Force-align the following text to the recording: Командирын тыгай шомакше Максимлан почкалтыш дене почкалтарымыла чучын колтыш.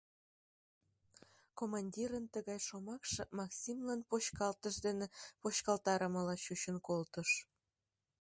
Командирын 1.57 2.25
тыгай 2.33 2.59
шомакше 2.67 3.23
Максимлан 3.39 4.01
почкалтыш 4.09 4.75
дене 4.85 5.05
почкалтарымыла 5.41 6.35
чучын 6.43 6.77
колтыш. 6.87 7.29